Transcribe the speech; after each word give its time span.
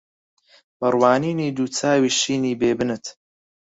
بە 0.79 0.87
ڕوانینی 0.93 1.55
دوو 1.57 1.73
چاوی 1.77 2.11
شینی 2.19 2.53
بێ 2.59 2.71
بنت 2.77 3.05